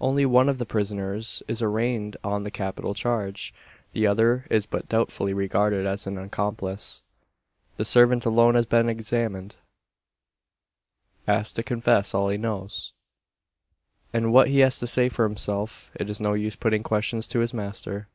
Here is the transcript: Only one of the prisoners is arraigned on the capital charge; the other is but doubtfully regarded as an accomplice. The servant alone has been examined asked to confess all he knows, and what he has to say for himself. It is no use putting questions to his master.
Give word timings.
Only 0.00 0.24
one 0.24 0.48
of 0.48 0.58
the 0.58 0.64
prisoners 0.64 1.42
is 1.48 1.60
arraigned 1.60 2.16
on 2.22 2.44
the 2.44 2.52
capital 2.52 2.94
charge; 2.94 3.52
the 3.94 4.06
other 4.06 4.46
is 4.48 4.64
but 4.64 4.88
doubtfully 4.88 5.34
regarded 5.34 5.86
as 5.86 6.06
an 6.06 6.16
accomplice. 6.18 7.02
The 7.76 7.84
servant 7.84 8.24
alone 8.24 8.54
has 8.54 8.66
been 8.66 8.88
examined 8.88 9.56
asked 11.26 11.56
to 11.56 11.64
confess 11.64 12.14
all 12.14 12.28
he 12.28 12.38
knows, 12.38 12.92
and 14.12 14.32
what 14.32 14.46
he 14.50 14.60
has 14.60 14.78
to 14.78 14.86
say 14.86 15.08
for 15.08 15.24
himself. 15.24 15.90
It 15.96 16.08
is 16.10 16.20
no 16.20 16.34
use 16.34 16.54
putting 16.54 16.84
questions 16.84 17.26
to 17.26 17.40
his 17.40 17.52
master. 17.52 18.06